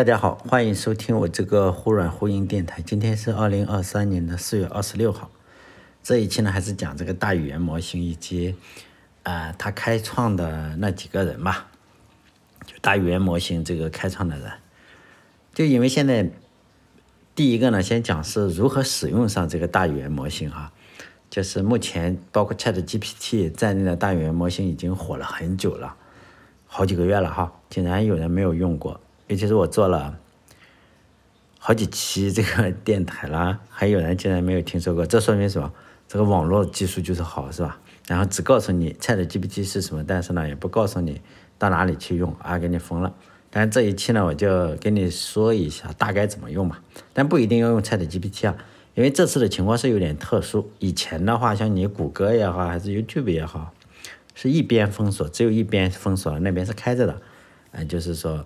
[0.00, 2.80] 大家好，欢迎收听我这个忽软忽硬电台。
[2.80, 5.30] 今天是二零二三年的四月二十六号。
[6.02, 8.56] 这一期呢，还是讲这个大语言模型以及，
[9.24, 11.68] 呃，他开创的那几个人吧。
[12.64, 14.50] 就大语言模型这个开创的人，
[15.52, 16.30] 就因为现在
[17.34, 20.72] 第一个呢，先讲是如何使用上这个大语言模型哈。
[21.28, 25.94] 就是目前包括 Chat GPT 在内的大语言模型已经火了很久了，
[26.66, 28.98] 好几个月了哈，竟然有人没有用过。
[29.30, 30.18] 尤其是我做了
[31.60, 35.72] 好几期这个电台啦， 还有人竟然没有听说过，这说明什么？
[36.08, 37.78] 这个网络技术就是好，是吧？
[38.08, 41.20] 然后只告诉你 ChatGPT 是什么，但是呢，也不告诉你
[41.58, 43.14] 到哪里去用啊，给你封了。
[43.50, 46.78] 但这一期呢，我就跟你说一下大概怎么用嘛，
[47.12, 48.56] 但不一定要用 ChatGPT 啊，
[48.96, 50.72] 因为这次的情况是有点特殊。
[50.80, 53.72] 以前的话，像你谷歌也好，还是 YouTube 也好，
[54.34, 57.22] 是一边封锁，只有一边封锁，那边是开着的。
[57.72, 58.44] 嗯，就是说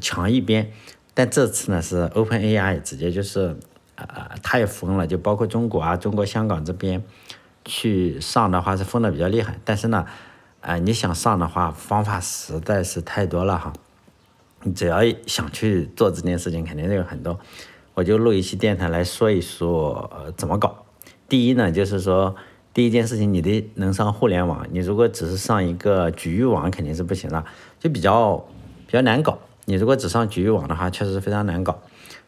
[0.00, 0.70] 强一边，
[1.14, 3.56] 但这次呢是 Open AI 直接就是
[3.94, 4.06] 呃，
[4.42, 7.02] 它也封了，就包括中国啊，中国香港这边
[7.64, 10.04] 去上的话是封的比较厉害，但是呢，
[10.60, 13.72] 啊，你想上的话方法实在是太多了哈，
[14.64, 17.40] 你只要想去做这件事情，肯定是有很多，
[17.94, 20.84] 我就录一期电台来说一说怎么搞。
[21.30, 22.36] 第一呢，就是说
[22.74, 27.42] 第一件事情你得能上互联网，你如果只是上一个局域网肯定是不行的，
[27.80, 28.46] 就比较。
[28.86, 31.80] 比较难搞，你如果只上局域网的话，确实是非常难搞。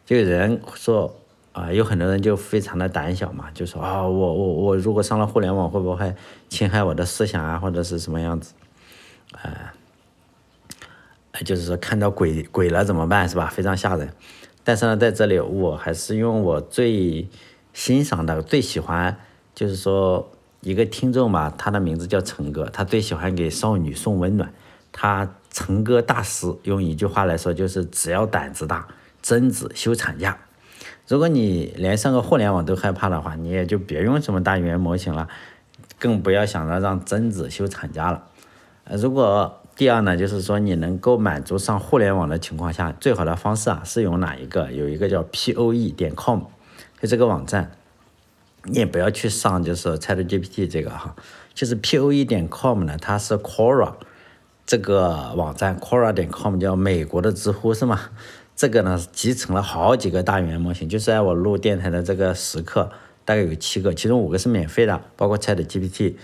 [0.05, 1.15] 就有人说
[1.53, 6.15] 啊，有很多人就非常的胆小嘛，就说啊，我我我如果上了互联网，会不会
[6.49, 8.55] 侵害我的思想啊，或者是什么样子？
[9.41, 9.73] 呃，
[11.45, 13.47] 就是说看到鬼鬼了怎么办，是吧？
[13.47, 14.13] 非常吓人。
[14.65, 17.29] 但是呢，在这里我还是用我最
[17.73, 19.17] 欣赏的、最喜欢，
[19.55, 20.31] 就是说
[20.63, 24.53] 一个听众吧，他的名字叫陈哥，他最喜欢给少女送温暖，
[24.91, 25.35] 他。
[25.51, 28.87] 成哥大师用一句话来说，就是只要胆子大，
[29.23, 30.39] 贞子休产假。
[31.07, 35.29] 如果你连上个互联网都害怕的话，你也就别用什么大语言模型了，
[35.99, 38.25] 更不要想着让贞子休产假了。
[38.93, 44.71] 如果第二呢，就是说你能够满足上互联网的情况下，最好的方式啊是用哪一个？
[44.71, 46.43] 有一个叫 P O E 点 com，
[47.01, 47.71] 就这个网站，
[48.65, 51.17] 你也不要去上就是 ChatGPT 这个哈，
[51.55, 53.95] 就是 P O E 点 com 呢，它是 Quora。
[54.69, 58.11] 这个网站 Quora 点 com 叫美国的知乎是吗？
[58.55, 62.93] 这个呢集成了好几个大语言模型，就是在我录电台的这个时刻，
[63.25, 66.17] 大概有七个，其中五个是免费的，包括 Chat GPT，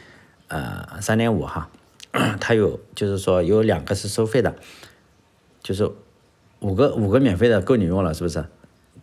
[0.49, 1.71] 呃，三点五哈，
[2.39, 4.55] 它有就是说有两个是收费的，
[5.63, 5.91] 就是
[6.61, 8.45] 五个五个免费的够你用了是不是？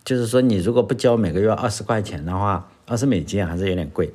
[0.04, 4.14] 就是说你如果不交每个月二十块钱的话，二十美金还是有点贵，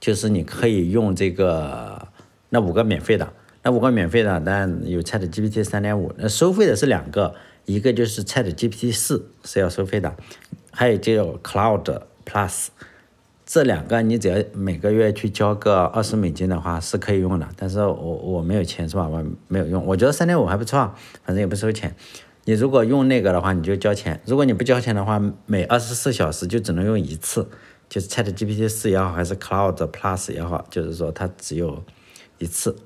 [0.00, 2.08] 就是你可以用这个
[2.48, 3.32] 那五个免费的。
[3.64, 10.14] 那五个免费的，但有 Chat GPT 三点五，那收费的是两个，一个就是 Chat GPT 四是要收费的，
[10.70, 12.66] 还有就 Cloud Plus，
[13.46, 19.08] 这两个你只要每个月去交个二十美金的话是可以用的，但是我我没有钱是吧？
[19.08, 21.96] 我没有用，我觉得三点五还不错，反正也不收钱。
[22.44, 27.48] 你如果用那个的话，你就交钱；如果你不交钱的话，每二十四小时就只能用一次，
[27.88, 31.82] 就是 Chat GPT 四也好，还是 Cloud Plus 也好，就是说它只有
[32.36, 32.76] 一次。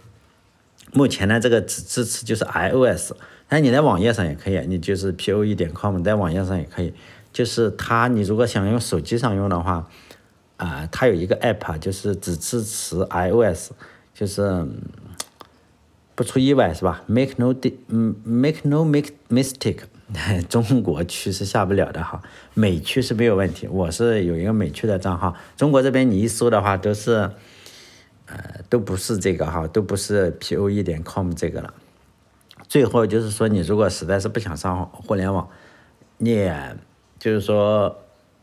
[0.93, 3.13] 目前呢，这个只支持就是 iOS，
[3.47, 6.93] 但你在网页上也可以，你就是 p o e 点 com，在网页上也可以。
[7.33, 9.87] 就是它，你如果想用手机上用的话，
[10.57, 13.71] 啊，它有一个 app，就是只支持 iOS，
[14.15, 14.67] 就是
[16.15, 17.55] 不出意外是吧？Make no
[17.89, 19.81] 嗯，Make no make mistake，
[20.49, 22.23] 中国区是下不了的哈，
[22.55, 23.69] 美区是没有问题。
[23.69, 27.31] 我是有一个美区的账号，中国这边你一搜的话都是。
[28.31, 31.73] 呃，都不是这个哈，都不是 p o e 点 com 这个了。
[32.69, 35.49] 最后就是说，你如果实在是不想上互联网，
[36.19, 36.77] 你也
[37.19, 37.97] 就是说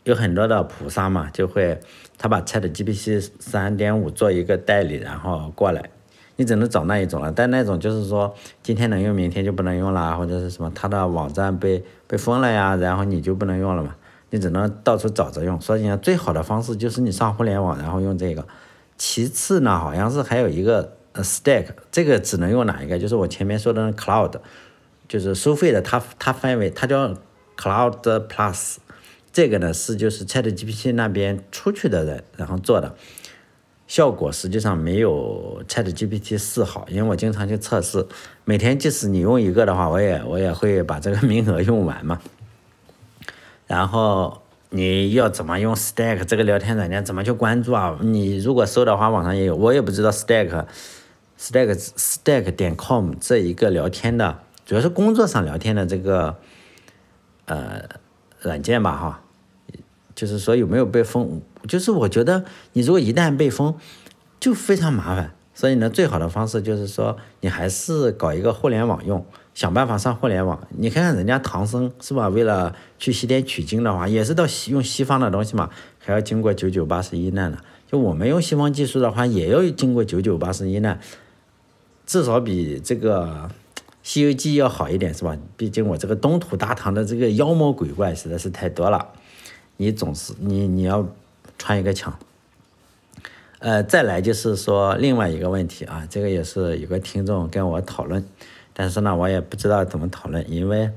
[0.04, 1.80] 有很多的菩萨嘛，就会
[2.18, 5.92] 他把 Chat GPT 三点五做一个代理，然后过来，
[6.38, 7.32] 你只能找那一种了。
[7.32, 13.96] 但那种就是说今天能用，明天就不能用了，或者是什么，他的网站被被封了呀，然后你就不能用了嘛，
[14.32, 15.62] 你只能到处找着用。
[15.62, 18.44] 所以呢，最好的方式就是你上互联网，然后用这个。
[18.98, 22.98] 其次呢，好像是还有一个，Stack，这个只能用哪一个？
[22.98, 24.40] 就是我前面说的 Cloud，
[25.08, 27.14] 就是收费的，它它分为它叫
[27.58, 28.78] Cloud Plus，
[29.34, 32.96] 这个呢是就是 ChatGPT 那边出去的人然后做的，
[33.86, 38.08] 效果实际上没有 ChatGPT 四好，因为我经常去测试，
[38.46, 42.22] 每天即使你用一个的话，我也我也会把这个名额用完嘛，
[43.68, 44.42] 然后。
[44.70, 47.06] 你要怎么用 Stack 这个聊天软件？
[47.06, 47.98] 怎么去关注啊？
[48.02, 56.36] 你如果搜的话，网上也有，我也不知道 Stack，Stack Stack 点 com 这一个聊天的，主要是工作上聊天的这个
[57.46, 57.84] 呃
[58.42, 59.22] 软件吧哈，
[60.14, 63.76] 就是说有没有被封，就是我觉得你如果一旦被封，
[64.40, 65.32] 就非常麻烦。
[65.54, 69.26] 所以呢，最好的方式就是说，你还是搞一个互联网用，
[69.56, 70.68] 想办法上互联网。
[70.78, 72.30] 你看看人家唐僧是吧？
[72.30, 77.58] 为了去西天取经的话，也是到西用西方的东西嘛，还要经过九九八十一难呢。
[77.90, 81.00] 就我们用西方技术的话，也要经过九九八十一难，
[82.06, 83.50] 至少比这个
[84.04, 85.38] 《西游记》要好一点是吧？
[85.56, 89.08] 毕竟我这个东土大唐的这个妖魔鬼怪实在是太多了，
[89.78, 91.08] 你总是你你要
[91.58, 92.18] 穿一个墙。
[93.60, 98.24] 呃，再来就是说另外一个问题啊，这个也是有个听众跟我讨论，
[98.78, 100.92] 但是呢，我也不知道怎么讨论，因为，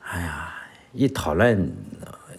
[0.00, 0.54] 哎呀，
[0.94, 1.70] 一讨论，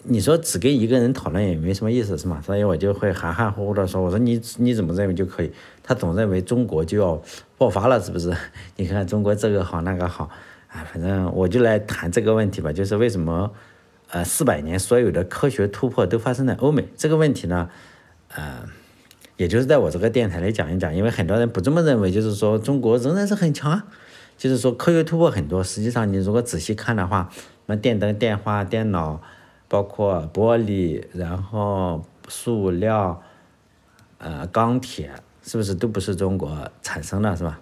[0.02, 2.42] 你说只跟一个人讨论也没什么意思，是吗？
[2.44, 5.52] 所以我就会含含糊糊的说，我说你你怎么认为就可以？
[5.84, 7.22] 他总认为中国就要
[7.60, 8.36] 爆发了，是不是？
[8.78, 10.32] 你看中国这个好那个好，
[10.70, 13.52] 哎，反正我就来谈这个问题吧，就是为什么，
[14.10, 16.88] 呃，四百年所有的科学突破都发生在欧美？
[16.98, 17.70] 这个问题呢，
[18.34, 18.68] 呃。
[19.38, 23.84] 也就是在我这个电台里讲一讲，因为很多人不这么认为，就是说中国仍然是很强，
[24.38, 25.64] 就是说科学突破很多。
[25.64, 29.22] 实际上，你如果仔细看的话，什么电灯、电话、电脑，
[29.68, 33.22] 包括玻璃，然后塑料，
[34.20, 35.12] 呃，钢铁，
[35.42, 37.60] 是不是都不是中国产生的，是吧？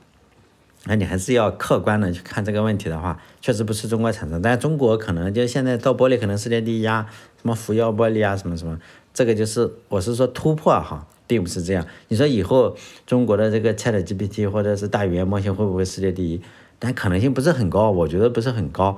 [0.88, 7.07] 那你还是要客观的去看这个问题的话，确实不是中国产生，但中国可能就现在造玻璃可能世界第一啊，
[7.42, 8.80] 什么福耀玻璃啊，什么什么，
[9.13, 11.07] 这个就是我是说突破哈。
[11.28, 16.39] 并不是这样，你说以后中国的这个 Chat GPT 或者是大语言模型会不会世界第一？
[16.86, 18.96] 但可能性不是很高，我觉得不是很高。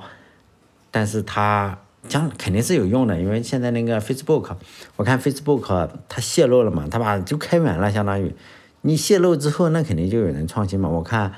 [0.90, 4.54] 但是它将肯定是有用的，因为现在那个 Facebook，
[4.96, 8.34] 我看 Facebook 它泄露了嘛，它把就开源了，相当于
[8.82, 10.86] 你泄露之后，那肯定就有人创新嘛。
[10.90, 11.32] 我看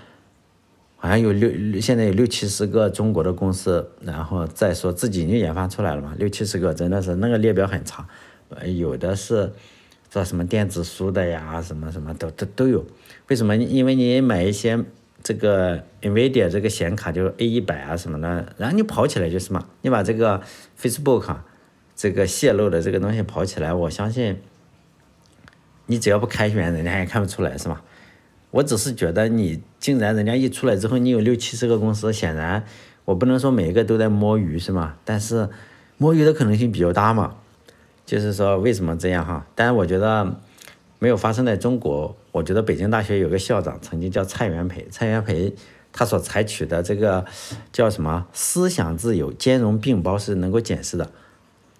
[0.96, 8.04] 好像有六，现在有六七十个中国的公司，然后再说自己就研发出来了嘛，六七十个真的是那个列表很长，
[8.76, 9.52] 有的是。
[10.12, 12.84] 做什么电子书的呀，什么什么都都都有。
[13.28, 13.56] 为什么？
[13.56, 14.84] 因为你买一些
[15.22, 19.66] 这个 NVIDIA 这个显卡，就是 A 一百啊什么的，然后你跑起来就是嘛。
[19.82, 20.40] 你把这个
[20.80, 21.36] Facebook
[21.94, 24.40] 这个泄露的这个东西跑起来，我相信
[25.86, 27.82] 你只要不开源，人家也看不出来，是吗？
[28.50, 32.64] 我只是觉得你竟然人家一出来之后，你有六七十个公司，显然
[33.04, 34.96] 我不能说每一个都在摸鱼，是吗？
[35.04, 35.48] 但是
[35.98, 37.36] 摸鱼的可能性比较大嘛。
[38.06, 39.46] 就是说，为什么这样哈？
[39.54, 40.40] 但是我觉得
[41.00, 42.14] 没有发生在中国。
[42.30, 45.52] 我觉得北京大学有个校长曾经叫蔡元培，蔡元培
[45.92, 47.24] 他所采取的这个
[47.72, 51.10] 叫什么思想自由兼容并包是能够解释的，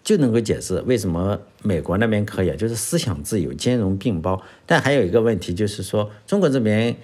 [0.03, 4.43] 就能够解释为什么美国那边可以，就是思想自由兼容并包。
[4.67, 6.97] 但还有一个问题就是说，中国这边，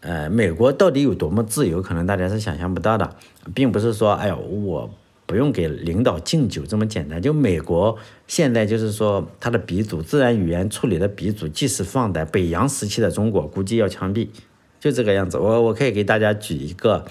[0.00, 3.16] 呃，美国到底有多么自由，可能大家是想象不到的，
[3.54, 4.90] 并不是说，哎呀，我。
[5.32, 7.22] 不用给领导敬酒这么简单。
[7.22, 7.96] 就美国
[8.26, 14.28] 现在就是说，它的鼻祖自然语言处理的鼻祖，即使放在北洋时期的中国，估计要枪毙，
[14.78, 15.38] 就这个样子。
[15.38, 17.06] 我我可以给大家举一个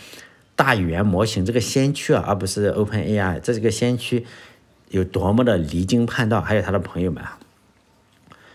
[0.55, 4.23] 大语言模型这个先驱啊，而不是 Open AI，这是个先驱，
[4.89, 6.39] 有多么的离经叛道。
[6.39, 7.39] 还有他的朋友们啊，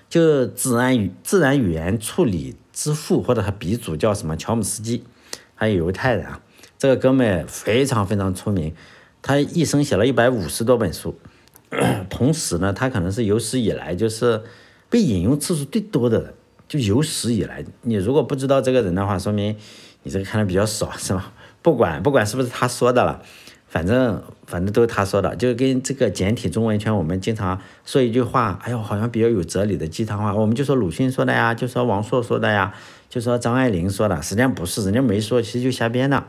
[0.08, 5.02] 就自然语自然语言处理之父或者他鼻祖叫什么乔姆斯基，
[5.56, 6.40] 还有犹太人啊，
[6.78, 8.72] 这个哥们非常非常出名。
[9.26, 11.18] 他一生写了一百五十多本书，
[12.08, 14.40] 同时呢，他可能是有史以来就是
[14.88, 16.34] 被引用次数最多的人，
[16.68, 17.64] 就有史以来。
[17.82, 19.56] 你如果不知道这个人的话，说明
[20.04, 21.32] 你这个看的比较少，是吧？
[21.60, 23.20] 不管不管是不是他说的了，
[23.66, 25.34] 反正反正都是他说的。
[25.34, 32.72] 就跟这个简体中文圈，我们经常说一句话，哎呦，好像比较有哲理的鸡汤话，我们就说鲁迅说的呀，就说王朔说的呀，
[33.10, 36.22] 就说张爱玲说的，实际上不是，人家没说，其实就瞎编的。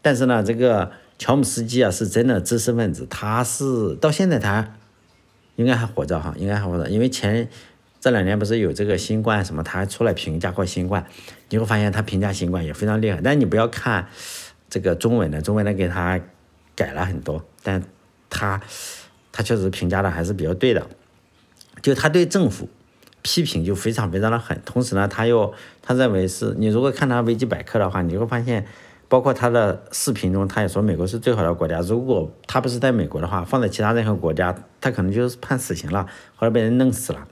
[0.00, 0.92] 但是呢，这个。
[1.18, 4.76] 乔姆斯基啊，是真的知识分子，他是到现在他
[5.56, 7.48] 应该还活着哈，应该还活着，因为前
[8.00, 11.04] 这两年不是有这个新冠什么，他还出来评价过新冠，
[11.48, 13.20] 你会发现他评价新冠也非常厉害。
[13.20, 14.06] 但你不要看
[14.70, 16.20] 这个中文的，中文的给他
[16.76, 17.82] 改了很多，但
[18.30, 18.62] 他
[19.32, 20.86] 他确实评价的还是比较对的，
[21.82, 22.68] 就他对政府
[23.22, 28.64] 批评就非常非常的狠，同时呢，他又他认为是你如果看他维基百科的话，你会发现。
[29.08, 31.80] 包括他的视频中，他也说美国是最好的国家。
[31.80, 37.26] 如果他不是在美国的话，放在其他任何国家，他可能就是判死刑了，或者被人弄死了。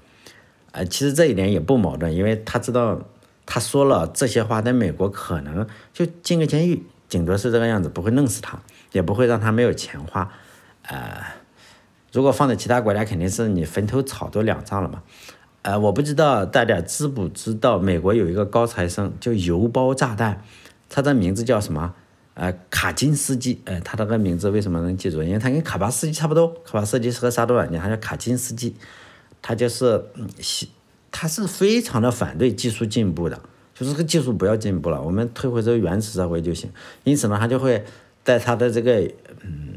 [0.72, 3.00] 呃，其实这一点也不矛盾，因为他知道
[3.44, 8.58] 他说了这些话，在美国可能就进个监狱，顶多是这个样子，不会弄死他，
[8.92, 10.30] 也不会让他没有钱花。
[10.88, 11.18] 呃，
[12.10, 15.02] 如果放在其他国家，肯定是你坟头草都两丈了嘛。
[15.60, 20.42] 呃，我不知道大家知不知道，美国有一个高材生叫邮包炸弹。
[20.88, 21.94] 他的名字叫什么？
[22.34, 25.22] 呃，卡金斯基，呃，他这个名字为什么能记住？
[25.22, 28.74] 因为他跟卡巴斯基差不多，卡巴斯基是个杀毒软件，他叫卡金斯基，
[29.40, 30.04] 他就是，
[31.10, 33.40] 他是非常的反对技术进步的，
[33.74, 36.70] 就是这个技术不要进步了，我们退回这个原始社会就行。
[37.04, 37.82] 因此呢，他就会
[38.22, 39.00] 在他的这个
[39.40, 39.76] 嗯，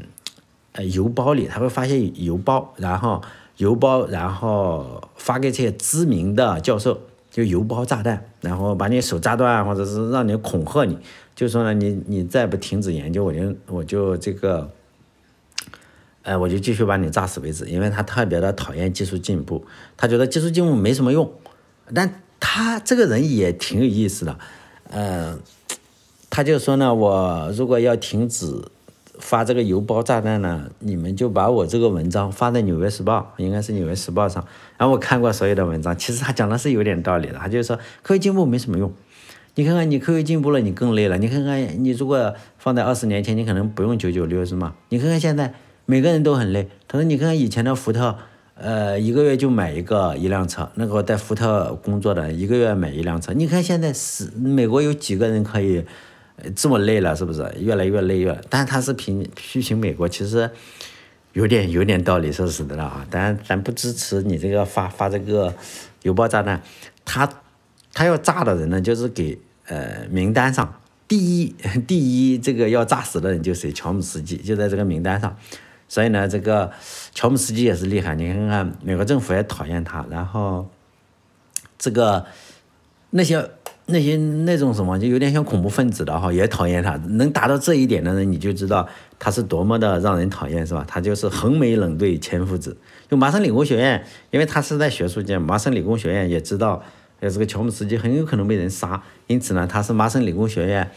[0.72, 3.22] 呃，邮包里，他会发现邮包，然后
[3.56, 7.00] 邮包，然后发给这些知名的教授。
[7.30, 10.98] 就邮包炸弹，然后把你手炸断，或者是让你恐吓你，
[11.34, 14.70] 就说呢，你你再不停止研究，我就我就这个，
[16.22, 17.64] 呃，我就继续把你炸死为止。
[17.66, 19.64] 因为他特别的讨厌技术进步，
[19.96, 21.32] 他觉得技术进步没什么用。
[21.94, 24.38] 但他这个人也挺有意思的，
[24.90, 25.38] 嗯，
[26.28, 28.62] 他就说呢，我如果要停止。
[29.20, 30.68] 发这个邮包炸弹呢？
[30.80, 34.44] 你们就把我这个文章发在《纽约时报》，应该是《纽约时报》上。
[34.76, 37.34] 然后我看过所有的文章，其实他讲的是有点道理的。
[37.34, 38.92] 他就是说，科技进步没什么用。
[39.54, 41.18] 你看看，你科技进步了，你更累了。
[41.18, 44.74] 你看看，你如果放在二十年前，你可能不用九九六，是吗？
[44.88, 45.54] 你看看现在，
[45.86, 46.68] 每个人都很累。
[46.88, 48.16] 他说，你看看以前的福特，
[48.54, 50.68] 呃，一个月就买一个一辆车。
[50.76, 53.32] 那个在福特工作的，一个月买一辆车。
[53.32, 55.84] 你看现在是美国有几个人可以？
[56.54, 58.40] 这么累了，是不是越来越累越？
[58.48, 60.50] 但他是评批评美国，其实
[61.32, 63.06] 有点有点道理，说实的了啊。
[63.10, 65.54] 当然，咱不支持你这个发发这个
[66.02, 66.62] 邮包炸弹。
[67.04, 67.28] 他
[67.92, 71.54] 他要炸的人呢，就是给呃名单上第一
[71.86, 75.36] 第一这个要炸死的人就是乔姆斯基，就在这个名单上。
[75.88, 76.70] 所以呢，这个
[77.14, 78.14] 乔姆斯基也是厉害。
[78.14, 80.68] 你看看，美国政府也讨厌他，然后
[81.78, 82.26] 这个
[83.10, 83.50] 那些。
[83.90, 86.96] 那些那种什么就有点像恐怖分子的哈，也讨厌他。
[87.08, 90.84] 能达到这一点的人，你就知道他是多么的让人讨厌，是吧？
[90.88, 92.76] 他就是横眉冷对千夫指。
[93.08, 96.82] 就麻省理工学院，因为他是在学术界，麻省理工学院也知道，
[97.20, 100.90] 呃，这个乔姆斯基很有可能被人杀，因此呢，他是麻省理工学院，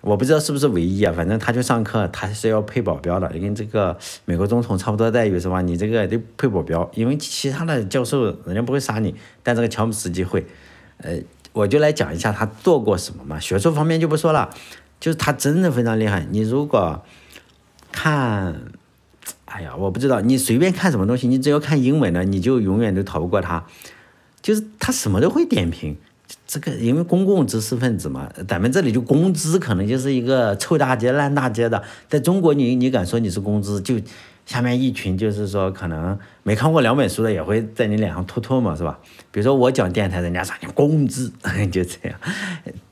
[0.00, 5.60] 我不知道是不是唯一啊，反正他去上课，他是要配保镖的，跟这个美国总统差不多待遇是吧？
[5.60, 10.46] 你这个得配保镖，因为其他的教授人家不会杀你，但这个乔姆斯基会，
[10.98, 11.18] 呃。
[11.52, 14.50] 我就来讲一下他做过什么嘛，学术方面就不说了，
[14.98, 16.26] 就是他真的非常厉害。
[16.30, 17.04] 你如果
[17.90, 18.54] 看，
[19.44, 23.64] 哎呀，我不知道，你随便看什么东西，你只要看英文的，你就永远都逃不过他。
[24.40, 25.96] 就是他什么都会点评，
[26.46, 33.96] 这个因为公共知识分子嘛，咱们这里就工资可能就是一个臭大街烂大街的，在中国你你敢说你是工资就。
[34.44, 38.98] 下面一群就是说，可能没看过两本书的也会在你脸上吐唾沫，是吧？
[39.30, 41.32] 比如说我讲电台，人家说你工资，
[41.70, 42.18] 就这样。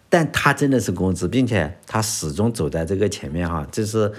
[0.09, 3.67] 但他真的是工资，并且他始终走在这个前面哈。
[3.71, 4.13] 就是，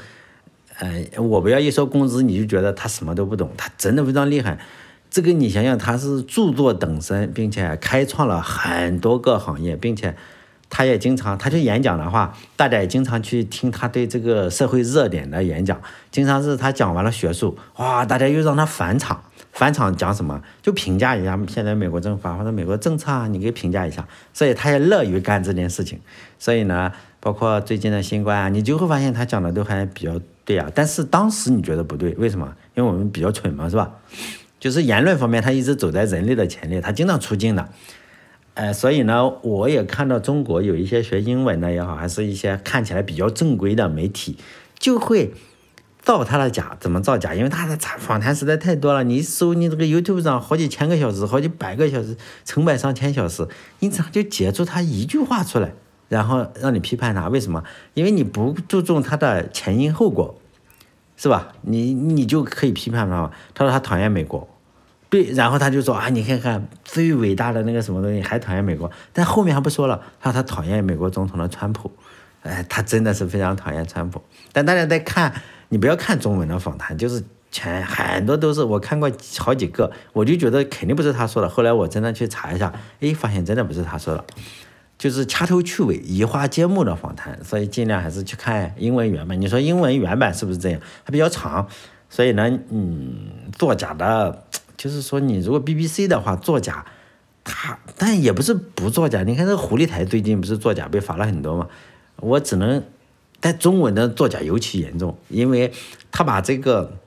[0.79, 4.59] 呃，我不要一说工资你就觉得他什么都不懂，他真的非常厉害。
[5.09, 10.15] 这个你想想，他是著作等身，并且开创了很多个行业，并且。
[10.73, 15.79] 他也经常，他去演讲的话，大家也经常去听他对这个社会热点的演讲。
[16.09, 20.41] 经常是他讲完了学术，哇，大家又让他返场，返场讲什么？
[20.61, 24.07] 就评价一下现在美国政府啊或者美国政策啊，你给评价一下。
[24.33, 25.99] 所以他也乐于干这件事情。
[26.39, 30.71] 所以呢，包括最近的新冠啊，你就会发现他讲的都还比较对啊。
[30.73, 32.55] 但是当时你觉得不对，为什么？
[32.75, 33.91] 因为我们比较蠢嘛，是吧？
[34.57, 37.67] 就是言论方面，他一直走在人类的前列，他经常出镜的。
[38.53, 44.37] 呃，所以呢，我也看到中国有一些学英文的也好，还是一些看起来比较正规的媒体，
[44.77, 45.33] 就会
[46.01, 46.75] 造他的假。
[46.79, 47.33] 怎么造假？
[47.33, 53.47] 因为他的访谈实在太多了，你搜你这个 YouTube 上好几千个小时，好几百个小时，成百上千小时，
[53.79, 55.73] 因此就截出他一句话出来，
[56.09, 57.29] 然后让你批判他。
[57.29, 57.63] 为什么？
[57.93, 60.37] 因为你不注重他的前因后果，
[61.15, 61.53] 是吧？
[61.61, 63.31] 你你就可以批判他。
[63.53, 64.49] 他说他讨厌美国。
[65.11, 71.91] 对，然后他就说啊，你看看最伟大的那个什么东西，还讨厌美国，但后面还不说了，他说他讨厌美国总统的川普，
[72.43, 74.21] 哎，他真的是非常讨厌川普。
[74.53, 75.33] 但大家在看，
[75.67, 81.49] 你不要看中文的访谈，就是全很多都是我看过好几个，我就觉得肯定不是他说的。
[81.49, 84.23] 后来我真的去查一下，哎，发现真的不是他说的，
[84.97, 87.37] 就是掐头去尾、移花接木的访谈。
[87.43, 89.41] 所以尽量还是去看英文原版。
[89.41, 90.79] 你说英文原版是不是这样？
[91.03, 91.67] 它比较长，
[92.09, 94.45] 所以呢，嗯，作假的。
[94.81, 96.83] 就是说，你如果 BBC 的话作假，
[97.43, 99.21] 他但也不是不作假。
[99.21, 101.67] 你看这个狐狸台最近不是作假被罚了很多吗？
[102.15, 102.83] 我只能，
[103.39, 105.71] 但中文的作假尤其严重，因为
[106.11, 106.97] 他把这个，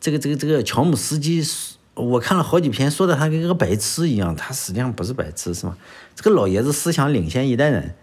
[0.00, 1.46] 这个这个这个乔姆斯基，
[1.92, 5.76] 我看了好几篇，说的他跟个白痴一样，他实际上不是白痴，是吗？
[6.14, 7.94] 这个老爷子思想领先一代人，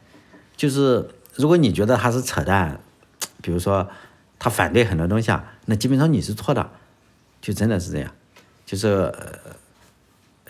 [0.55, 2.79] 就是如果你觉得他是扯淡，
[3.41, 3.89] 比如说
[4.37, 6.69] 他反对很多东西啊，那基本上你是错的，
[7.41, 8.11] 就真的是这样。
[8.73, 9.13] 就是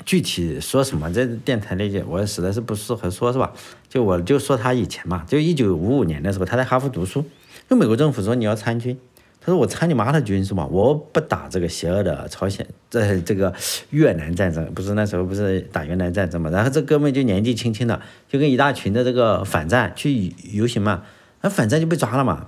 [0.05, 3.51] 具体说什么，在电台里我实在是不适合说，是吧？
[3.89, 7.25] 就我就说他以前嘛，就一九五五年的时候，他在哈佛读书，
[7.69, 8.97] 就美国政府说你要参军，
[9.41, 10.65] 他说我参你妈的军是吧？
[10.67, 13.53] 我不打这个邪恶的朝鲜，这这个
[13.89, 16.49] 越南战争，不是那时候不是打越南战争嘛？
[16.49, 21.03] 然后这哥们就年纪轻轻的，就跟一大群的这个反战去游行嘛，
[21.41, 22.47] 那反战就被抓了嘛，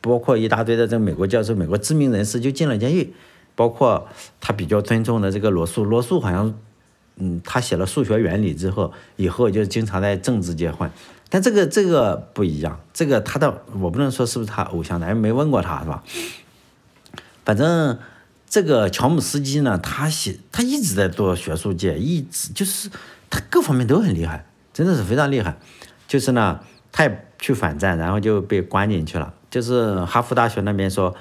[0.00, 3.12] 包括一大堆的这个美国教授、美国知名人士就进了监狱。
[3.60, 4.08] 包括
[4.40, 6.54] 他比较尊重的这个罗素，罗素好像，
[7.16, 10.90] 嗯，他写了数学原理之后，以后就经常在政治界混。
[11.28, 16.02] 但这个这个不一样，这个他的我不能说是不是他偶像咱也，没问过他是吧？
[17.44, 17.98] 反正
[18.48, 22.88] 这个乔姆斯基呢，他写他一直在做学术界，一直就是
[23.28, 25.58] 他各方面都很厉害，真的是非常厉害。
[26.08, 29.34] 就是呢，他也去反战，然后就被关进去了。
[29.50, 31.14] 就是哈佛大学那边说。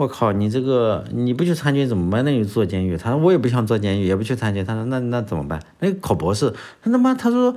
[0.00, 2.24] 我靠，你这个你不去参军怎么办？
[2.24, 2.96] 那你坐监狱。
[2.96, 4.64] 他说我也不想坐监狱，也不去参军。
[4.64, 5.62] 他说那那怎么办？
[5.80, 6.50] 那考博士。
[6.82, 7.54] 他他妈他说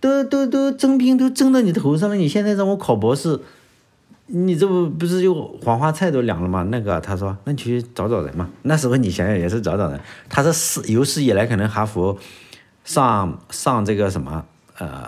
[0.00, 3.38] 都都都征兵都征到你头上了，你现在让我考博士，
[4.26, 6.64] 你这不不是就黄花菜都凉了吗？
[6.72, 8.50] 那个他说那你去找找人嘛。
[8.62, 10.00] 那时候你想想也是找找人。
[10.28, 12.18] 他说是有史以来可能哈佛
[12.82, 14.44] 上上这个什么
[14.78, 15.06] 呃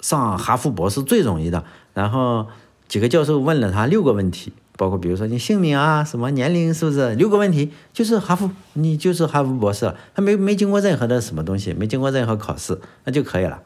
[0.00, 1.62] 上哈佛博士最容易的。
[1.94, 2.48] 然后
[2.88, 4.52] 几个教授问了他六个问题。
[4.78, 13.60] 包括比如说你姓名啊，什么年龄是不是六个问题，就是哈佛，你就是哈佛博士了，他没没经过任何的什么东西，没经过任何考试，那就可以了。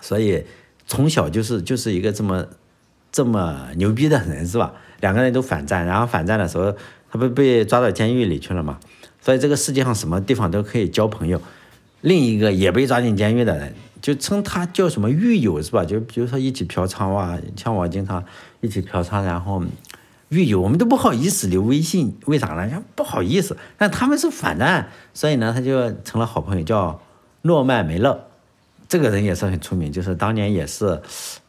[0.00, 0.44] 所以
[0.88, 2.44] 从小就是就是一个这么
[3.12, 4.74] 这么牛逼的人是吧？
[4.98, 6.74] 两个人都反战，然后反战的时候
[7.12, 8.80] 他不被抓到监狱里去了嘛？
[9.20, 11.40] 所以这个世界上什么地方都可以交朋友。
[12.00, 15.84] 另一个也被抓进监狱的人，就称他叫什么狱友是吧？
[15.84, 18.24] 就比如说一起嫖娼哇，像我经常
[18.60, 19.62] 一起嫖娼，然后。
[20.30, 22.82] 狱友，我们都不好意思留微信，为啥呢？
[22.94, 23.56] 不好意思。
[23.76, 27.00] 但他们是反战，所以呢，他就成了好朋友，叫
[27.42, 28.28] 诺曼梅勒。
[28.88, 31.02] 这个人也是很出名，就是当年也是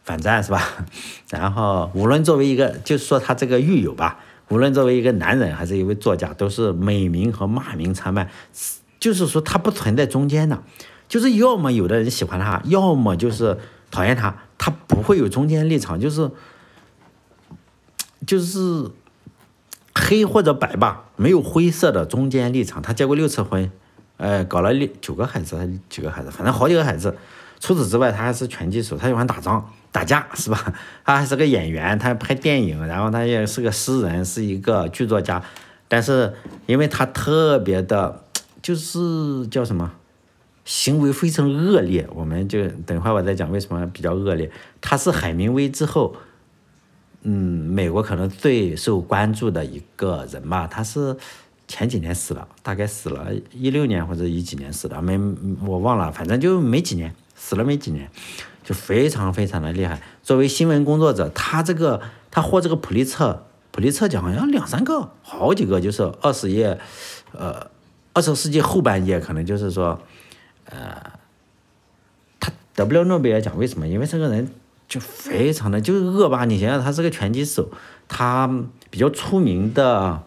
[0.04, 0.68] 反战，是吧？
[1.30, 4.18] 然后无论作为一个，就是说他这个狱友吧，
[4.50, 8.32] 无论作为一个男人还是一位作家，都是美名和骂名参半。
[9.00, 10.64] 就是说他不存在中间的，
[11.08, 13.60] 就是要么有的人喜欢他，要么就是
[13.92, 16.32] 讨厌他，他不会有中间立场，就是。
[18.26, 18.90] 就是
[19.96, 22.82] 黑或者白吧，没有灰色的中间立场。
[22.82, 23.72] 他结过六次婚，
[24.18, 27.16] 呃，搞了六九个孩子还是几个孩子，反正好几个孩子。
[27.60, 30.74] 除此之外，他还是拳击手，他喜欢打仗打架，是吧？
[31.04, 35.44] 他还是个演员，他拍电影，然后他也是个诗人，是一个剧作家。
[35.88, 36.34] 但是
[36.68, 38.24] 因为他特别的，
[38.62, 39.92] 就是叫什么，
[40.64, 42.08] 行为非常恶劣。
[42.14, 44.50] 我们就等会儿我再讲为什么比较恶劣。
[44.80, 46.16] 他是海明威之后。
[47.24, 51.16] 嗯，美国可能最受关注的一个人吧，他是
[51.68, 55.20] 前几年死了，大概死了一六年或者一几年死的，没
[55.64, 58.10] 我忘了，反正就没几年，死了没几年，
[58.64, 60.02] 就非常非常的厉害。
[60.24, 66.80] 作为新闻工作者，他这个他获这个普利策普利策奖好像两三个，好几个，就是二十页，
[67.34, 67.70] 呃，
[68.14, 70.02] 二十世纪后半叶可能就是说，
[70.66, 71.12] 呃，
[72.40, 73.88] 他得不了诺贝尔奖，为什么？
[73.88, 74.52] 因为这个人。
[74.92, 77.70] 就非常的就是恶霸，你想想，他是个拳击手，
[78.10, 80.22] 他比较出名的，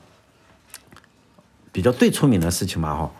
[1.70, 3.12] 比较最出名的事情嘛哈，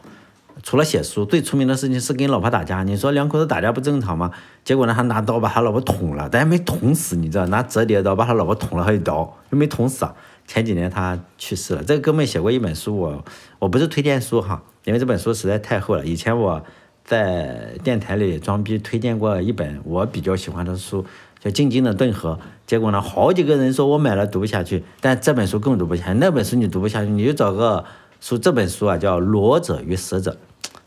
[0.62, 2.82] 除了写书，最出名的事情是跟老婆打架。
[2.82, 4.30] 你说两口子打架不正常吗？
[4.64, 10.08] 结果呢，他拿刀把他老婆捅了，但是没捅死，你知道，拿折叠刀把他老婆捅了好几刀，又没捅死。
[10.46, 11.84] 前几年他去世了。
[11.84, 13.22] 这个哥们写过一本书，我
[13.58, 16.06] 我不是推荐书哈，因为这本书实在太厚了。
[16.06, 16.64] 以前我
[17.04, 21.04] 在电台里装逼推荐过一本我比较喜欢的书。
[21.44, 26.14] 叫静静的顿河，结果呢，好几个人说我买了读不下去，但这本书更读不下去。
[26.14, 27.84] 那本书你读不下去，你就找个
[28.18, 28.38] 书。
[28.38, 30.38] 这本书啊叫《罗者与死者》，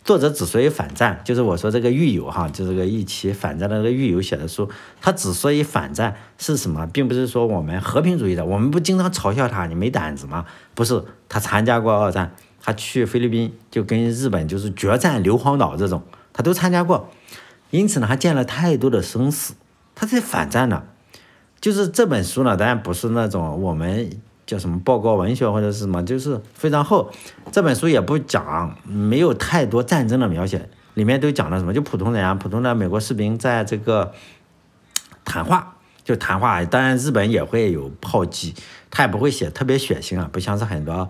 [0.03, 4.67] 作者之所以反战，就是我说这个狱友哈，就是个一起反战的那个狱友写的书。
[4.99, 10.43] 他之所以反战是什么，并不是说我们和平主义的，我们不经常嘲笑他，你没胆子吗？
[10.73, 16.01] 不是，他参加过二战，他去菲律宾就跟日本就是决战硫磺岛这种，
[16.33, 17.11] 他都参加过，
[17.69, 19.53] 因此呢，他见了太多的生死。
[19.99, 20.83] 他在反战呢，
[21.59, 24.07] 就是这本书呢，当然不是那种我们
[24.45, 27.11] 叫什么报告文学或者是什么，就是非常厚。
[27.51, 31.73] 这本书也不讲，没有太多战争的描写，里面都讲了什么？
[31.73, 34.13] 就普通人啊，普通的美国士兵在这个
[35.25, 36.63] 谈话，就谈话。
[36.63, 38.53] 当然日本也会有炮击，
[38.91, 41.09] 他也不会写特别血腥啊，不像是很多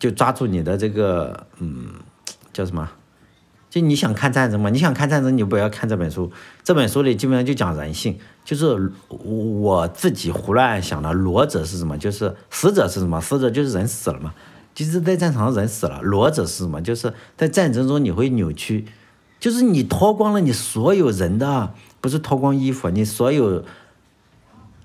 [0.00, 1.86] 就抓住你的这个嗯
[2.52, 2.90] 叫什么？
[3.76, 4.70] 就你想看战争吗？
[4.70, 6.32] 你想看战争，你不要看这本书。
[6.64, 11.12] 这本书里基本上就讲人性，就是我自己胡乱想的。
[11.12, 11.98] 裸者是什么？
[11.98, 13.20] 就是死者是什么？
[13.20, 14.32] 死者就是人死了嘛。
[14.74, 16.80] 即使在战场上人死了，裸者是什么？
[16.80, 18.86] 就是在战争中你会扭曲，
[19.38, 23.62] 就是你脱光了你所有人的，不是脱光衣服，你所有。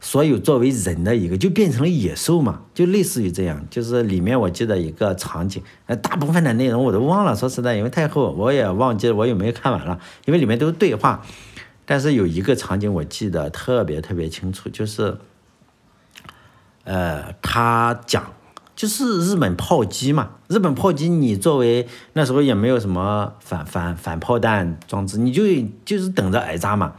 [0.03, 3.63] 所有作为人的一个，就变成了野兽嘛，就类似于这样。
[3.69, 7.35] 就是里面我记得一个场景，呃，大部分的内容我都忘了。
[7.35, 9.99] 说实在，因为太厚，我也忘记了我有没有看完了。
[10.25, 11.23] 因为里面都是对话，
[11.85, 15.19] 但是有一个场景我记得特别特别清楚，就是，
[16.83, 18.33] 呃，他讲
[18.75, 25.43] 就是日本炮击嘛，日本炮击，你作为那时候也没有什么反反反炮弹装置，你就
[25.85, 26.95] 就是等着挨炸嘛。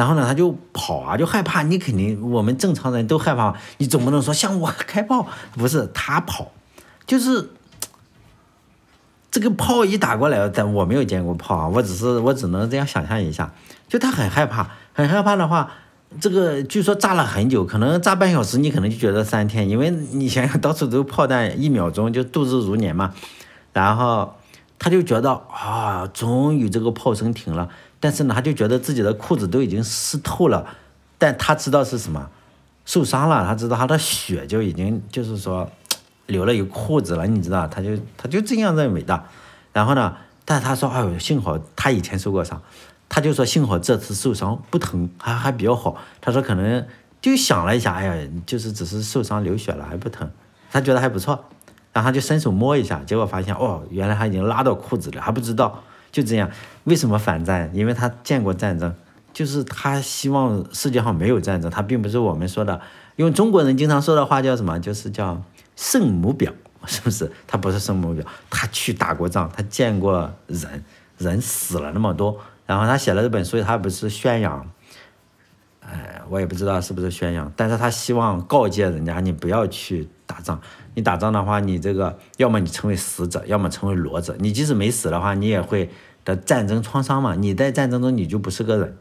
[0.00, 1.62] 然后呢，他就跑啊，就害怕。
[1.62, 3.54] 你肯定，我们正常人都害怕。
[3.76, 6.52] 你总不能说向我开炮，不是他跑，
[7.04, 7.50] 就是
[9.30, 13.52] 这个炮一打过来，但我没有见过炮啊，我只是我只能这样想象一下。
[13.88, 15.70] 就他很害怕，很害怕的话，
[16.18, 23.12] 这个据说炸了很久，可能炸半小时，你可能就觉得三天，因为你想想到处都炮弹，一秒钟就度日如年嘛。
[23.74, 24.36] 然后
[24.78, 27.68] 他就觉得啊，终于这个炮声停了。
[28.02, 30.66] 但是呢，他就觉得自己的裤子都已经湿透了，
[31.18, 32.30] 但他知道是什么，
[32.86, 35.70] 受伤了，他知道他的血就已经就是说
[36.26, 39.22] 流了一裤子了，你知道，他就他就这样认为的。
[39.74, 42.62] 然后呢，但他说，哎呦，幸好他以前受过伤，
[43.08, 45.96] 他就说幸好这次受伤不疼，还还比较好。
[46.22, 46.86] 他说可能
[47.20, 50.30] 就想了一下，哎呀，就是只是受伤流血了，还不疼，
[50.72, 51.44] 他觉得还不错。
[51.92, 55.82] 然后他就伸手摸一下，结果发现，哦，原来他已经拉到裤子了，还不知道。
[56.12, 56.50] 就这样，
[56.90, 57.70] 为什么反战？
[57.72, 58.92] 因为他见过战争，
[59.32, 61.70] 就是他希望世界上没有战争。
[61.70, 62.80] 他并不是我们说的，
[63.14, 64.76] 用中国人经常说的话叫什么？
[64.80, 65.40] 就是叫
[65.76, 66.52] 圣母婊，
[66.86, 67.30] 是不是？
[67.46, 70.84] 他不是圣母婊，他去打过仗，他见过人，
[71.16, 72.36] 人死了那么多。
[72.66, 74.68] 然后他写了这本书，他不是宣扬，
[75.80, 80.60] 哎，我也不知道是不是宣扬，但是他希望告诫人家，你不要去打仗。
[80.94, 84.34] 你打仗的话，你这个要么你成为死者，要么成为裸者。
[84.40, 85.88] 你即使没死的话，你也会
[86.24, 87.34] 的战争创伤嘛。
[87.34, 88.96] 你在战争中你就不是个人，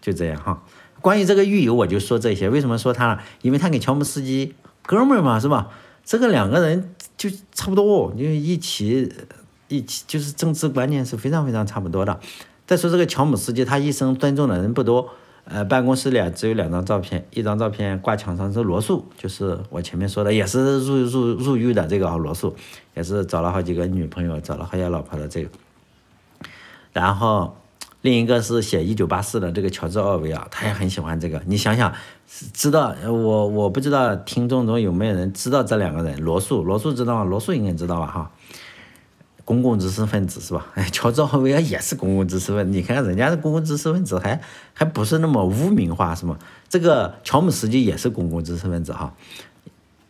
[0.00, 0.62] 就这样哈。
[1.00, 2.48] 关于这个狱友，我就说这些。
[2.48, 3.18] 为什么说他呢？
[3.42, 4.54] 因为他跟乔姆斯基
[4.84, 5.68] 哥们儿嘛，是吧？
[6.04, 9.12] 这个两个人就差不多，因为一起
[9.68, 12.18] 一起就是政治观念是非常非常差不多的。
[12.66, 15.08] 再说这个乔姆斯基，他一生尊重的人不多。
[15.44, 22.54] 呃，办公室里只有两张照片，一张照片挂墙上是罗素，就是我前面说的，也是入入入狱的这个罗素，
[22.94, 25.50] 也是找了好几个女朋友，找了好些老婆的这个。
[26.92, 27.56] 然后
[28.02, 31.42] 另一个是写一九八四的这个乔治奥威尔，他也很喜欢这个。
[31.46, 31.92] 你想想，
[32.52, 37.24] 知道我我不知道听众中有没有人知道这两个人，罗素，罗素知道吗？
[37.24, 38.06] 罗素应该知道吧？
[38.06, 38.30] 哈。
[39.42, 40.64] 公共知识分子是吧？
[40.74, 42.78] 哎， 乔治奥威尔也是公共知识分子。
[42.78, 44.40] 你看人家的公共知识分子还
[44.72, 46.38] 还不是那么污名化是吗？
[46.68, 49.12] 这个乔姆斯基也是公共知识分子哈，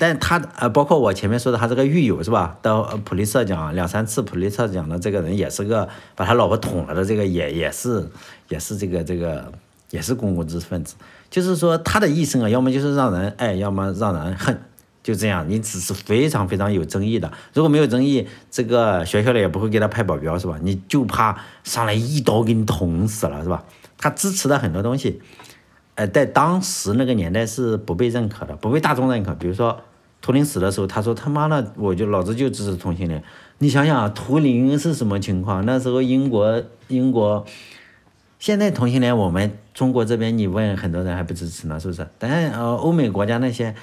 [0.00, 2.56] 但他呃，包括我前面说的他这个狱友是吧？
[2.62, 5.86] 到普利策奖两三次普利策奖的这个人也是个
[6.16, 8.08] 把他老婆捅了的这个也也是
[8.48, 9.52] 也是这个这个
[9.90, 10.94] 也是公共知识分子。
[11.28, 14.58] 就是说他的一生啊，要么就是让人爱，要么让人恨。
[15.02, 17.32] 就这样，你只是非常非常有争议的。
[17.54, 20.58] 如果没有争议，这个学校里也不会给他派保镖，是吧？
[20.62, 23.64] 你就怕上来一刀给你捅死了，是吧？
[23.96, 25.22] 他支持的很多东西，
[25.94, 29.34] 呃，在当时那个年代是不被认可的，不被大众认可。
[29.34, 29.80] 比如说
[30.20, 33.22] 图灵死的时候，他说他妈的，我就老子就支持同性恋。
[33.58, 35.64] 你想想，图灵是什么情况？
[35.64, 37.44] 那时候英国英国，
[38.38, 42.06] 现在同性恋我们中国这边你问很多人还不支持呢，是不是？
[42.18, 43.74] 但呃，欧美国家那些。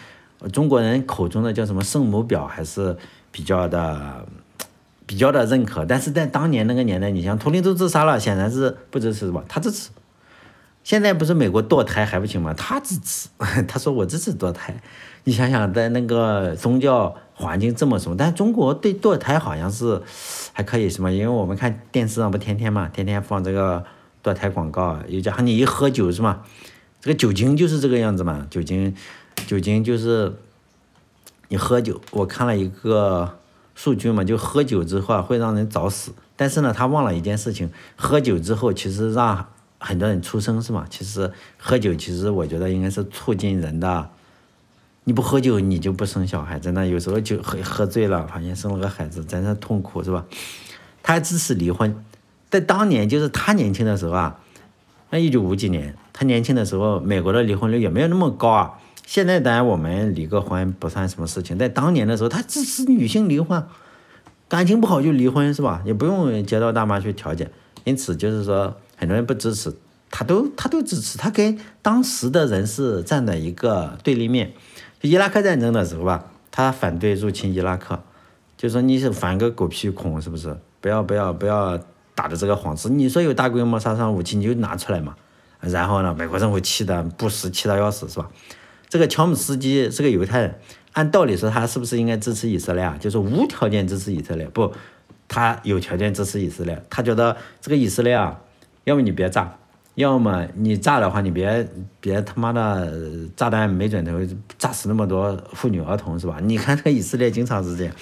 [0.54, 2.96] 中国人口中的叫什么圣母婊还是
[3.32, 4.24] 比较的
[5.08, 9.44] 比较的认可，但是在当年那个年代，你像图灵都自杀了，显然是不支持是吧？
[9.50, 9.90] 他支持。
[10.88, 12.54] 现在不是美国堕胎还不行吗？
[12.54, 13.28] 他支持，
[13.68, 14.74] 他说我支持堕胎。
[15.26, 20.02] 你想想，在那个宗教环境这么什么，但中国对堕胎好像是
[20.54, 21.12] 还可以什么？
[21.12, 23.84] 因为我们看电视上不天天嘛，天天放这个
[24.24, 26.44] 堕胎广告，又加上你一喝酒是吗？
[27.02, 28.96] 这个酒精就是这个样子嘛，酒精。
[29.46, 30.38] 酒精就是
[31.50, 33.38] 你喝酒，我看了一个
[33.76, 36.14] 数据嘛，就喝酒之后会让人早死。
[36.38, 39.50] 但是呢，他忘了一件事情，喝酒之后其实让
[39.88, 40.86] 很多人出生是吗？
[40.90, 44.10] 其实喝酒其实我觉得应该是促进人的。
[45.06, 50.26] 你不喝酒你就不生小孩，真的有时候就喝喝醉了，发现生了个孩子，真的痛苦是吧？
[51.02, 52.04] 他还支持离婚，
[52.50, 54.38] 在当年就是他年轻的时候啊，
[55.10, 58.74] 那一九五几年，他年轻的时候，美国的离婚率也没有那么高啊。
[59.06, 63.64] 现在当然我们离个婚不算什么事情，在当年的时候，他支持女性离婚，
[64.50, 65.82] 感情不好就离婚是吧？
[65.86, 67.50] 也不用街道大妈去调解，
[67.86, 69.74] 因此就是说很多人不支持，
[70.12, 74.52] 他都他都支持，他跟当时的人是站在一个对立面。
[75.02, 78.04] 伊拉克战争的时候吧，他反对入侵伊拉克，
[78.58, 80.58] 就说你是反个狗屁恐是不是？
[80.82, 81.80] 不要不要不要
[82.14, 85.16] 打的这个幌子，你说有大规模杀伤武器你就拿出来嘛。
[85.60, 88.30] 然后呢，美国政府气的不死，气到要死是吧？
[88.90, 90.56] 这个乔姆斯基是个犹太人，
[90.94, 92.96] 按道理说他是不是应该支持以色列啊？
[93.00, 94.48] 就是无条件支持以色列？
[94.48, 94.72] 不，
[95.28, 96.82] 他有条件支持以色列。
[96.90, 98.40] 他觉得这个以色列啊，
[98.88, 99.54] 要么你别炸，
[99.96, 101.70] 要么你炸的话你别
[102.00, 102.90] 别他妈的
[103.36, 104.26] 炸弹没准会
[104.58, 106.38] 炸死那么多妇女儿童是吧？
[106.42, 107.94] 你看这个以色列经常是这样，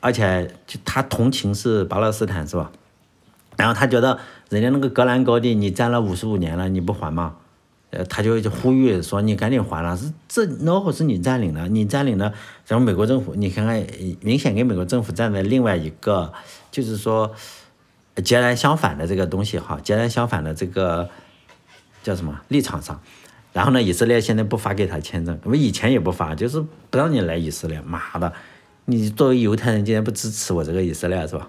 [0.00, 2.72] 而且就他同情是巴勒斯坦是吧？
[3.58, 7.36] 然后他觉得人家那个格兰高地你占了五十五年了，你不还吗？
[7.90, 12.32] 呃，他就呼吁说你赶紧还了，是这老虎是你占领的，你占领的，
[12.66, 13.86] 然后美国政府你看看，
[14.22, 16.32] 明显跟美国政府站在另外一个，
[16.70, 17.30] 就是说
[18.24, 21.08] 截然相反的这个东西哈，截然相反的这个
[22.02, 23.00] 叫什么立场上。
[23.52, 27.80] 然后呢，以色列现在不发给他签证，我以前也不发，就是不让你来以色列。
[27.82, 28.32] 妈的，
[28.84, 31.48] 你作为犹太人，竟然不支持我这个以色列是吧？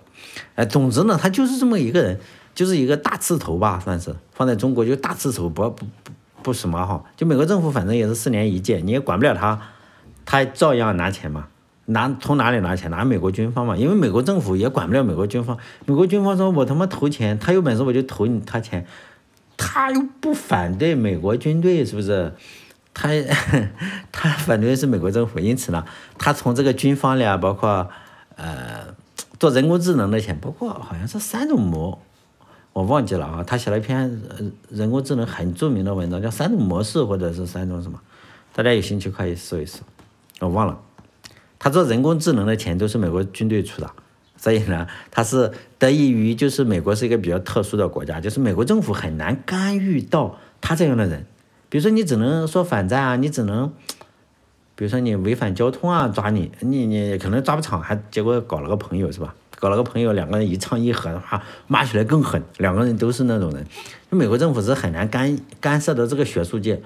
[0.55, 2.19] 哎，总之呢，他就是这么一个人，
[2.55, 6.11] 就是一个大刺头吧，算是放在中国就大刺头，不不不。
[6.43, 9.59] 不什么哈，就美国政府反正也是四年一届，你也管不了他，
[10.23, 11.47] 他照样拿钱嘛，
[11.89, 12.89] 拿从哪里拿钱？
[12.91, 15.57] 拿美国军方嘛，因为美国政府也管不了美国军方。
[15.85, 18.85] 美国军方说我他妈投钱，他有本事我就投你他钱，
[19.57, 22.33] 他又不反对美国军队，是不是？
[22.93, 23.09] 他
[24.11, 25.85] 他反对的是美国政府，因此呢，
[26.17, 27.87] 他从这个军方里啊，包括
[28.35, 28.95] 呃
[29.39, 31.99] 做人工智能的钱，包括好像是三种模。
[32.73, 34.21] 我忘记了啊，他写了一篇
[34.69, 37.99] 人工智能很著名的文章，叫三种模式或者是三种什么，
[38.53, 39.79] 大家有兴趣可以搜一搜。
[40.39, 40.79] 我忘了，
[41.59, 43.89] 他做人工智能的钱都是美国军队出的，
[44.35, 51.25] 所以呢，他是得益于就是美国是一个比较特殊的国家，就是美国政府很难干预到他这样的人，
[51.69, 53.71] 比如说你只能说反战啊，你只能，
[54.75, 59.33] 比如说你违反交通啊抓你，你你可能抓不长，还结果搞了个朋友是吧？
[59.59, 62.39] 搞了个朋友，两个人一唱一和的话，骂起来更狠。
[62.57, 63.65] 两个人都是那种人，
[64.11, 66.79] 就美国政府是很难干干涉的这个学术界。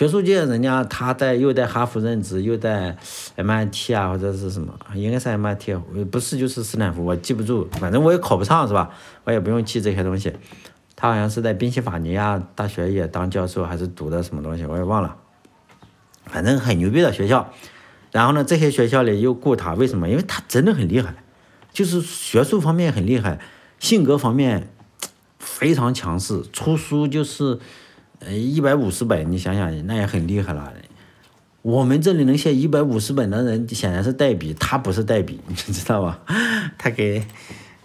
[0.00, 2.96] 学术界人家他在又在哈佛任职，又在
[3.36, 5.78] MIT 啊或者是什么，应该是 MIT，
[6.10, 8.88] 不是就是斯坦福，我记不住，反正我也考不上是吧？
[9.24, 10.32] 我也不用记这些东西。
[10.96, 15.14] 他好像是在宾夕法尼亚大学也当教授，还是读的什么东西，我也忘了。
[16.24, 17.52] 反正很牛逼的学校。
[18.10, 20.08] 然后呢，这些学校里又雇他，为什么？
[20.08, 21.14] 因为他真的很厉害。
[21.74, 23.38] 就是学术方面很厉害，
[23.78, 24.72] 性格方面
[25.38, 27.58] 非常强势，出书就是
[28.20, 30.72] 呃一百五十本，你想想那也很厉害了。
[31.62, 36.20] 我们这里能写一百五十本的人显然是代笔，他不是代笔，你知道吧？
[36.78, 37.22] 他给，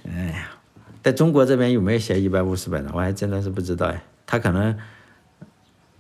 [0.08, 0.52] 哎呀，
[1.04, 2.92] 在中国这边有没有写一百五十本的？
[2.94, 4.78] 我还真的是不知道哎，他可能。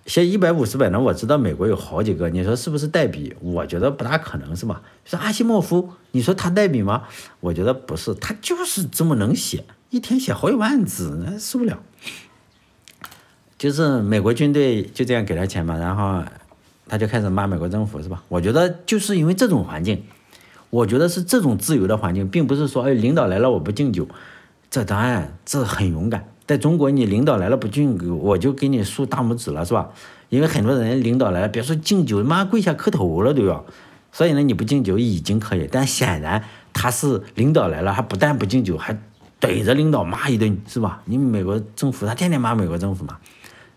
[0.05, 3.35] 写一百五十本的，我知道美国有好几个，你说是不是代笔？
[3.41, 4.83] 我觉得不大可能是吧？
[5.03, 7.05] 说阿西莫夫，你说他代笔吗？
[7.39, 11.81] 我觉得不是，他就是这么能写，一天写好几万字，那受不了。
[13.65, 16.23] 就是美国军队就这样给他钱嘛，然后
[16.87, 18.21] 他就开始骂美国政府是吧？
[18.27, 20.03] 我觉得就是因为这种环境，
[20.69, 24.07] 我觉得是这种自由的环境，并不是说哎领导来了我不敬酒，
[24.69, 26.29] 这当然这很勇敢。
[26.45, 29.89] 在中国，你领导来了不敬酒，我就给你竖大拇指了，是吧？
[30.29, 33.65] 因为很多人领导来了，别说敬酒，妈跪下磕头了都要。
[34.11, 38.95] 所以呢，你不敬酒已经可以，但显然他是领导来了，他不但不敬酒，还
[39.41, 41.01] 怼着领导骂一顿，是吧？
[41.05, 43.17] 你美国政府他天天骂美国政府嘛，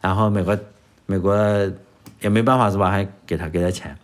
[0.00, 0.58] 然后美国
[1.06, 1.36] 美国
[2.20, 2.90] 也没办法，是吧？
[2.90, 3.96] 还给他给他钱。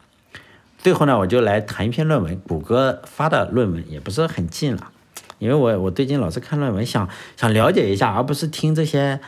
[0.78, 4.90] 最后呢，我就来谈一篇论文，谷歌发的论文也不是很近了。
[5.38, 9.20] 因为我我最近老是看论文，想想了解一下，而不是听这些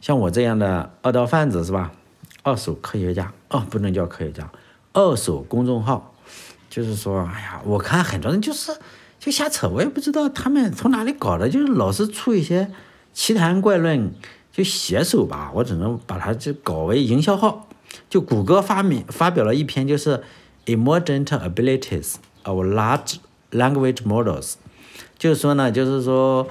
[0.00, 1.92] 像我这样的二道贩子是吧？
[2.42, 4.50] 二手科学家哦，不能叫科学家，
[4.92, 6.12] 二手公众号，
[6.68, 8.72] 就是说，哎呀，我看很多人就是
[9.20, 12.68] 就瞎扯，我也不知道他们从哪里搞的，就是老是出一些
[13.12, 14.12] 奇谈怪论，
[14.52, 17.68] 就写手吧，我只能把它就搞为营销号。
[18.08, 20.22] 就谷歌发明发表了一篇，就是
[20.66, 23.16] Emergent Abilities of Large
[23.50, 24.54] Language Models。
[25.18, 26.48] 就是说呢，就是说，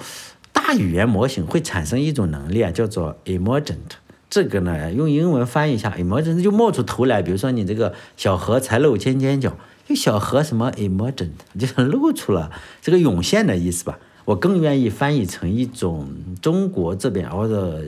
[0.52, 3.98] 大语言模型会产生一种能力啊，叫做 emergent。
[4.30, 7.22] 这个呢，用英文翻译一下，emergent 就冒出头来。
[7.22, 12.50] 比如说你这个小河才露尖尖角，就小河什么 emergent，就是露出了
[12.82, 14.00] 这个涌现的意思吧。
[14.32, 16.08] 我更愿意翻译成一种
[16.42, 17.84] 中国这边或者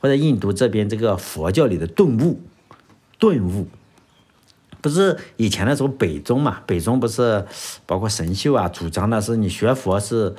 [0.00, 2.40] 或者印度这边这个佛教里的顿悟，
[3.18, 3.66] 顿悟。
[4.80, 6.60] 不是以前的时候北宗嘛？
[6.66, 7.44] 北宗不是
[7.84, 10.34] 包括神秀啊，主张的是你学佛是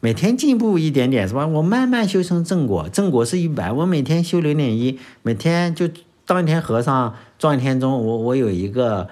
[0.00, 1.46] 每天进步一点点，是吧？
[1.46, 5.88] 我慢慢修成正果，正果是一百，我每天修零点一，每天就
[6.24, 9.08] 当一天和尚撞一天钟，我我有一个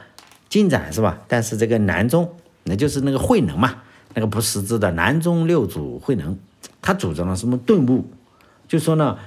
[0.49, 1.19] 进展，是吧？
[1.29, 2.31] 但是这个南宗，
[2.65, 3.77] 那就是那个慧能嘛，
[4.15, 6.37] 那个不识字的南中六祖慧能，
[6.81, 8.05] 他主张了什么顿悟，
[8.67, 9.19] 就说呢，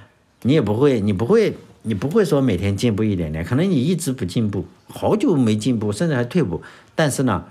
[0.42, 6.62] 你也不会，你不会，你不会说每天进步一点点，可能你一直不进步，好久没进步，甚至还退步，
[6.96, 7.46] 但是呢，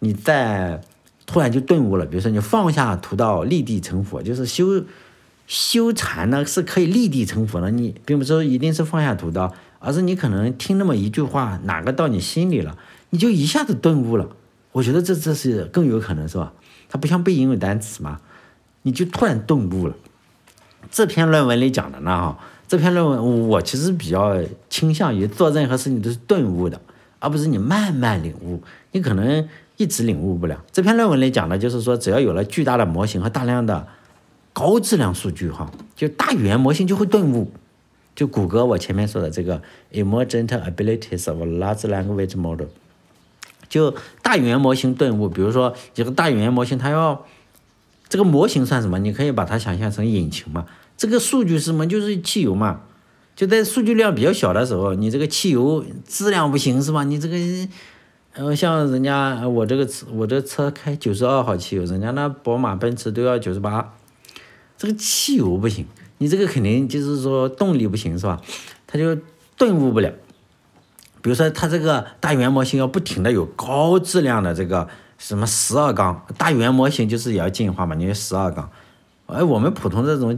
[0.00, 0.80] 你在
[1.26, 4.84] 突然就顿悟了，比如说你放下屠刀立地成佛，就是修
[5.46, 12.76] 修禅呢是可以立地成佛的，你并不是说一定是放下屠刀，而是你可能听那么一句话，哪个到你心里了，
[13.10, 14.28] 你就一下子顿悟了。
[14.72, 16.52] 我觉得这这是更有可能是吧？
[16.92, 18.20] 它不像背英语单词嘛，
[18.82, 19.94] 你就突然顿悟了。
[20.90, 26.78] 这篇论文里讲的呢，哈，这篇论文我其实比较倾向于做任何事情都是顿悟的，
[27.18, 30.62] 而不是你慢慢领悟，你可能一直领悟不了。
[30.70, 33.88] 这篇论文里讲的就是说，只要有了巨大的模型和大量的
[34.52, 37.50] 高质量数据，哈，就大语言模型就会顿悟。
[38.14, 42.66] 就谷歌我前面说的这个 emergent abilities of large language model。
[43.72, 47.24] 就大语言模型顿悟，比如说一个大语言模型，它要
[48.06, 48.98] 这个模型算什么？
[48.98, 50.66] 你可以把它想象成引擎嘛。
[50.98, 51.88] 这个数据是什么？
[51.88, 52.82] 就是汽油嘛。
[53.34, 57.02] 就在数据量比较小的时候，你这个汽油质量不行是吧？
[57.04, 57.36] 你这个，
[58.34, 63.94] 呃，像人家我这个车，我这车开九十二号汽油，人家那宝马、奔驰都要九十八，
[64.76, 65.86] 这个汽油不行，
[66.18, 68.38] 你这个肯定就是说动力不行是吧？
[68.86, 69.16] 它就
[69.56, 70.12] 顿悟不了。
[71.22, 78.68] 比如说，它这个大圆模型要不停的有高质量的这个什么十二缸，大圆模型就是也要进化嘛，你十二缸。
[79.26, 80.36] 哎，我们普通这种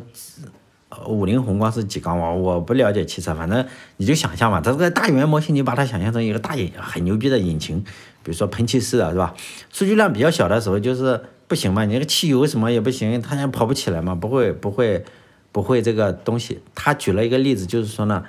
[1.07, 2.19] 五菱宏光是几缸？
[2.19, 3.67] 我我不了解汽车，反正
[3.97, 7.81] 你就想象嘛，它这个大圆模型，你把它想象成一个大引很牛逼的引擎，
[8.23, 9.35] 比如说喷气式的是吧？
[9.73, 11.19] 数据量比较小的时候就是
[11.49, 15.03] 不行嘛，你那个汽油什么也不行，它也跑不起来嘛，不会不会
[15.51, 16.61] 不会这个东西。
[16.75, 18.23] 他举了一个例子，就是说呢，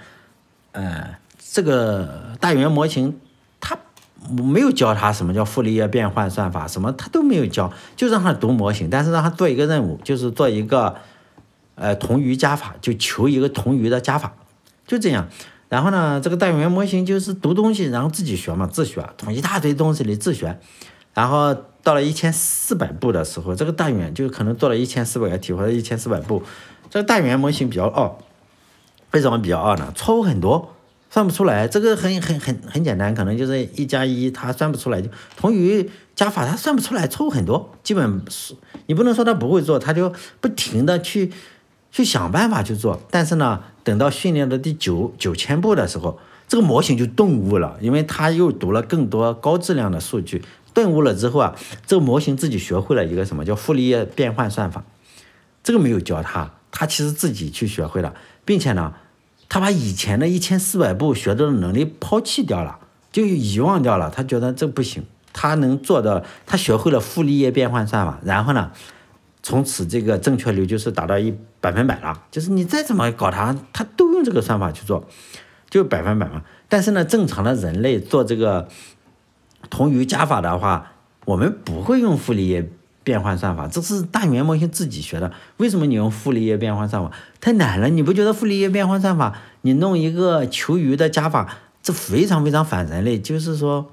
[0.71, 1.17] 呃。
[1.55, 3.17] 这个大语言模型，
[3.61, 3.77] 他
[4.29, 10.97] 没有教他什么叫傅里叶变换算法，什么他都没有教，就让他读模型，但是让他做一个任务，就是做一个
[11.75, 14.33] 呃同余加法，就求一个同余的加法，
[14.85, 15.29] 就这样。
[15.69, 20.59] 然后呢，这个大语言模型就是读东西，然后自己学嘛，自学，从一大堆东西里自学。
[21.13, 26.43] 然后到了一千四百步的时候，这个大语言就可能做了一千四百个题或者一千四百步，
[26.89, 28.17] 这个大语言模型比较傲，
[29.11, 29.93] 为什么比较傲呢？
[29.95, 30.74] 错误很多。
[31.15, 38.53] 算不出来，这个很很很很简单，可能就是一加一，它算不出来就同于加法，它算不出来，错误很多，基本是
[38.87, 41.31] 你不能说它不会做，它就不停的去
[41.89, 42.99] 去想办法去做。
[43.09, 51.55] 但是呢，等到训练到第九九千步的时候，这个模型就顿悟了，因为它又读了更多高质量的数据，顿悟了之后啊，
[51.87, 54.83] 这个模型自己学会了一个什么叫傅里叶变换算法，
[55.63, 58.93] 这个没有教他，他其实自己去学会了，并且呢。
[59.47, 62.79] 他把以前的一千四百步学到的能力抛弃掉了，
[63.11, 64.09] 就遗忘掉了。
[64.09, 68.71] 他觉得这不行，他能做到，他学会了傅立叶变换算法，然后呢，
[69.43, 72.23] 从此这个正确率就是达到一百分百了。
[72.31, 75.07] 就是你再怎么搞它，它都用这个算法去做，
[75.69, 76.41] 就百分百嘛。
[76.67, 78.67] 但是呢，正常的人类做这个
[79.69, 80.93] 同余加法的话，
[81.25, 82.69] 我们不会用傅立叶。
[83.05, 85.31] 变换算法，这是大语言模型自己学的。
[85.57, 87.11] 为什么你用傅里叶变换算法？
[87.39, 93.19] 太难了，你不觉得傅里叶变换算法，你弄一个求余的加法，这非常非常反人类。
[93.19, 93.91] 就是说，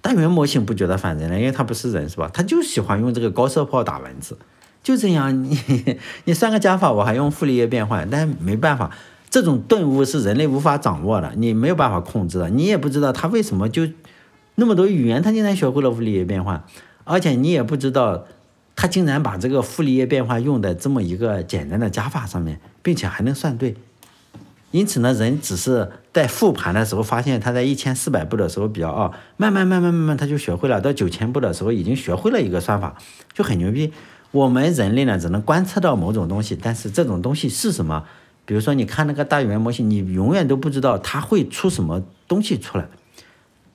[0.00, 2.30] 大语言模型不觉得反人类，因为它不是人，是吧？
[2.32, 4.38] 它就喜欢用这个高射炮打蚊子，
[4.84, 5.42] 就这样。
[5.42, 5.58] 你
[6.24, 8.92] 你算个加法，我还用傅里叶变换，但没办法，
[9.28, 13.88] 这种顿悟是人类无法掌握的，你没有办法控制的，你也不知道他为什么就
[14.54, 16.64] 那么多语言，他竟然学会了傅里叶变换。
[17.08, 18.24] 而且你也不知道，
[18.74, 23.76] 他竟然把这个傅里叶变换用在这么一个简单的加法上面，并且还能算对。
[24.72, 32.98] 因此呢，人只是在复盘的时候发现他在一千四百步的时候比较傲，慢慢慢慢慢慢他就学会了，到九千步的时候已经学会了一个算法，
[33.32, 33.92] 就很牛逼。
[34.32, 38.04] 我们人类呢，只能观测到某种东西，但是这种东西是什么？
[38.44, 42.86] 比如说你看那个大语言模型，你永远都不知道它会出什么东西出来。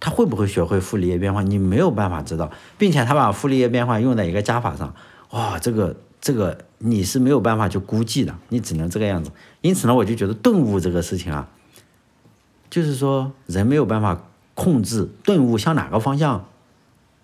[0.01, 1.49] 他会不会学会傅里叶变换？
[1.49, 4.93] 你没有办法知道，并且他把傅里叶变换用在一个加法上，
[5.29, 9.31] 哇，这个这个你是没有办法去估计的，你只能这个样子。
[9.61, 11.47] 因此呢，我就觉得顿悟这个事情啊，
[12.69, 16.47] 就是说人没有办法控制顿悟向哪个方向，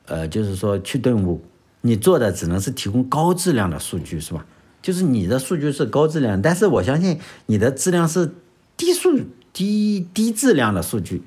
[0.05, 1.43] 呃，就是说去顿悟，
[1.81, 4.45] 你做的只能是提供高质量的数据，是吧？
[4.83, 8.35] 就是你的数据是高质量，但是我相信你的质量是
[8.77, 9.19] 低数
[9.51, 11.23] 低低质量的数据。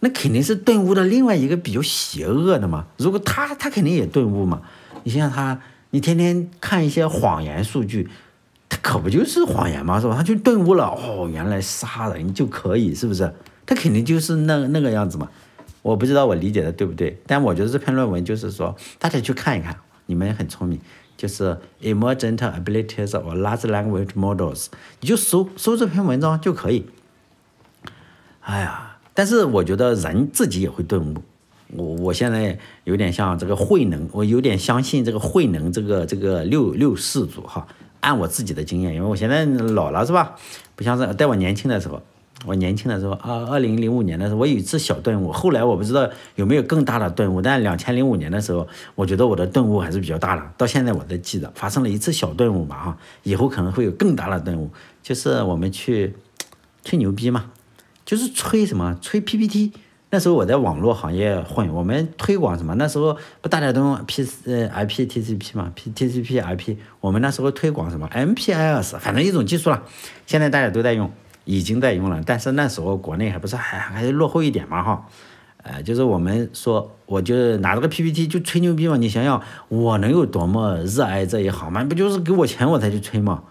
[0.00, 2.86] 那肯定是顿悟的另外一个比较邪恶的嘛。
[2.96, 4.62] 如果他他肯定也顿悟嘛。
[5.02, 5.58] 你像他，
[5.90, 8.08] 你天天看一些谎言数据，
[8.68, 10.14] 他可不就是谎言嘛，是吧？
[10.14, 13.32] 他就顿悟了，哦，原来杀人就可以，是不是？
[13.64, 15.28] 他肯定就是那那个样子嘛。
[15.80, 19.74] 我不知道我理解的对不对，但我觉得这篇论文就是说，大家去看一看，
[20.04, 20.78] 你们也很聪明，
[21.16, 24.66] 就是 emergent abilities or large language models，
[25.00, 26.90] 你就搜搜这篇文章就可以。
[28.40, 28.89] 哎呀，
[29.20, 31.14] 但是我觉得人自己也会顿悟。
[31.76, 37.68] 我我现在有点像这个慧能，我有点相信这个慧能这个这个六六世祖哈。
[38.00, 40.36] 按我自己的经验，因为我现在老了是吧？
[40.74, 42.00] 不像是在我年轻的时候，
[42.46, 45.30] 我年轻的时候啊，二零零五年的时候，我有一次小顿悟。
[45.30, 50.42] 后来我不知道有没有更大的顿悟，但两千零五年的时候，我觉得我的顿悟还是比较大的。
[50.56, 54.70] 到现在我都记得，发生了一次小顿悟嘛哈，以后可能会有更大的顿悟，
[55.02, 56.14] 就是我们去
[56.82, 57.50] 吹牛逼嘛，
[58.10, 59.70] 就是吹什么吹 PPT。
[60.10, 62.74] 那时候我在网络行业混，我们推广什么？
[62.74, 66.76] 那时候不大家都用 P 呃 IP TCP 嘛，P TCP IP。
[66.98, 69.84] 我们那时候推广什么 MPLS，反正一种技术了。
[70.26, 71.08] 现在大家都在用，
[71.44, 72.20] 已经在用了。
[72.26, 75.06] 但是那时候国内还不是还还落后一点嘛哈。
[75.62, 78.96] 呃，就是我们说，我就拿这个 PPT 就吹牛逼嘛。
[78.96, 81.84] 你想想，我能有多么热爱这一行吗？
[81.84, 83.44] 不就是给我钱我才去吹嘛？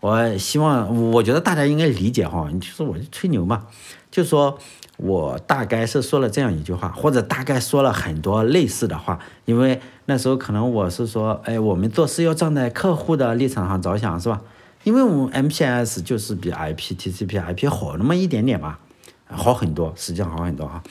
[0.00, 2.48] 我希望，我觉得大家应该理解哈。
[2.50, 3.66] 你就是我就吹牛嘛，
[4.10, 4.58] 就说。
[4.98, 14.42] 我大概是说了这样一句话，或者大概说了很多类似的话，因为那时候可能我是说，哎，我们做事要站在客户的立场上着想，是吧？
[14.82, 18.80] 因为我们 MPS 就是比 IP TCP IP 好那么一点点吧，
[19.28, 20.82] 好很多，实际上好很多哈。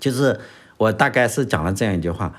[0.00, 0.40] 就是
[0.76, 2.34] 我大概是讲了这样一句话，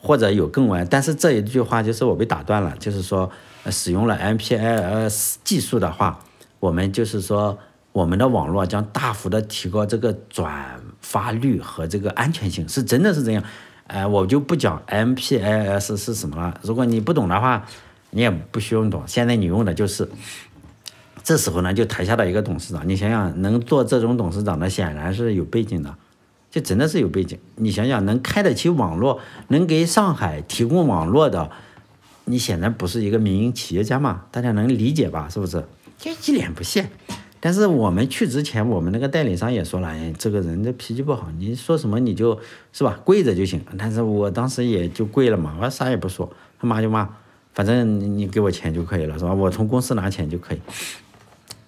[0.00, 3.28] 或者有更完，但是这一句话就是我被打断了，就是说
[3.68, 6.20] 使用了 MPS 技术的话，
[6.60, 7.58] 我们就是说。
[7.94, 13.44] 我们的网络将大幅的提高这个转发率和这个安全性，是真的是这样。
[13.86, 16.58] 哎，我就不讲 MPLS 是什么了。
[16.62, 17.64] 如果你不懂的话，
[18.10, 19.04] 你也不需要懂。
[19.06, 20.08] 现在你用的就是，
[21.22, 25.94] 这时候呢，就台下的一个董事长，你想想，能做这种董事长的，显然是有背景的，
[26.50, 27.38] 就真的是有背景。
[27.54, 31.48] 你想想，能开得起网络，能给上海提供网络的，
[32.24, 34.22] 你显然不是一个民营企业家嘛？
[34.32, 35.28] 大家能理解吧？
[35.30, 35.64] 是不是？
[35.96, 36.90] 就一脸不屑。
[37.44, 42.40] 但是我们去之前，我们那个代理商也说了，哎，这个人的脾气不好，你说什么你就
[42.72, 43.62] 是吧，跪着就行。
[43.76, 46.26] 但是我当时也就跪了嘛，我啥也不说，
[46.58, 47.06] 他骂就骂，
[47.52, 49.34] 反正你给我钱就可以了，是吧？
[49.34, 50.60] 我从公司拿钱就可以。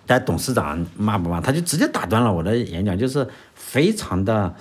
[0.06, 4.54] 但董事长骂不骂，他就直接打断了我的演讲，就是非常的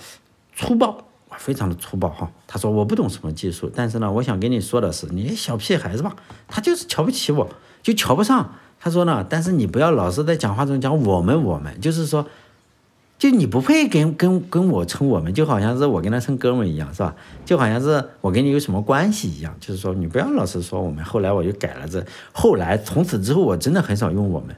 [0.54, 1.02] 粗暴，
[1.38, 2.30] 非常的粗暴哈。
[2.46, 6.14] 他说我不懂什么技术，但是呢，我想跟你说的是，你小屁孩是吧？
[6.46, 7.48] 他就是瞧不起我，
[7.82, 8.52] 就瞧不上。
[8.86, 12.24] 他说呢，但是你不要老是在讲话中讲我们我们，就是说，
[13.18, 17.12] 就你不配跟跟跟我称我们，就好像是我跟他称哥们一样，是吧？
[17.44, 21.04] 就好像是我跟你有什么关系一样，就是说你不要老是说我们。
[21.04, 24.54] 后来我就改了这，后来从此之后我真的很少用我们，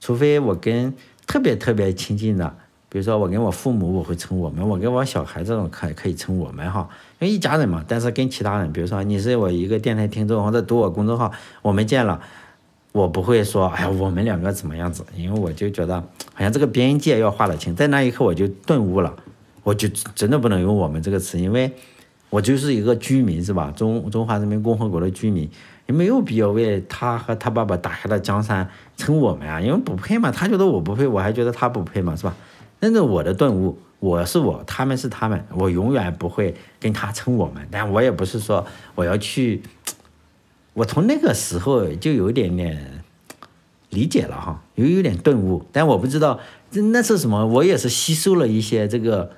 [0.00, 0.94] 除非我跟
[1.26, 2.54] 特别特别亲近的，
[2.88, 6.88] 比如说我跟我父母我会称我们，我跟我小孩这种可可以称我们哈，
[7.18, 7.84] 因为一家人嘛。
[7.88, 12.20] 但是跟其他人，比如说你是我一个电台听众或者读我公众号，我们见了。
[12.96, 15.04] 我不会说，哎呀，我们两个怎么样子？
[15.14, 16.00] 因为我就觉得，
[16.32, 17.76] 好像这个边界要划得清。
[17.76, 19.14] 在那一刻，我就顿悟了，
[19.62, 21.70] 我就真的不能用“我们”这个词，因为
[22.30, 23.70] 我就是一个居民，是吧？
[23.76, 25.46] 中中华人民共和国的居民，
[25.86, 28.66] 也没有必要为他和他爸爸打开的江山
[28.96, 30.30] 称我们啊，因为不配嘛。
[30.30, 32.34] 他觉得我不配，我还觉得他不配嘛，是吧？
[32.80, 37.68] 那是我的顿悟，我是我，他们是他们，我永远不会跟他称我们。
[37.70, 39.62] 但我也不是说我要去。
[40.76, 43.02] 我从那个时候就有点点
[43.88, 46.38] 理解了哈，有有点顿悟，但我不知道
[46.92, 49.30] 那是什么，我也是吸收了一些这个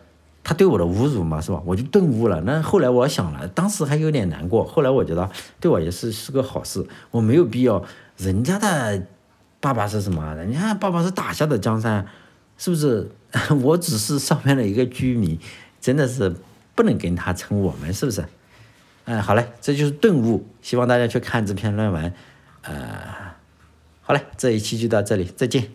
[0.42, 1.62] 他对我的侮辱嘛，是吧？
[1.64, 2.40] 我就顿悟了。
[2.40, 5.30] 那后来我想了，当时还有点难过，后来我觉得
[5.60, 7.84] 对我也是是个好事，我没有必要。
[8.16, 9.00] 人家的
[9.60, 10.34] 爸爸是什么？
[10.34, 12.04] 人家爸爸是打下的江山，
[12.56, 13.08] 是不是？
[13.62, 15.38] 我只是上面的一个居民，
[15.80, 16.34] 真的是
[16.74, 18.24] 不能跟他称我们，是不是？
[19.10, 22.12] 嗯，好嘞，这就是顿悟，希望大家去看这篇论文。
[22.60, 22.74] 呃，
[24.02, 25.66] 好嘞，这一期就到这里，再见。